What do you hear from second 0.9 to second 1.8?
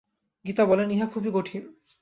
ইহা খুবই কঠিন।